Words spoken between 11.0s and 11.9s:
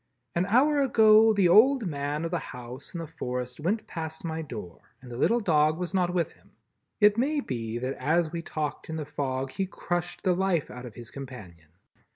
companion.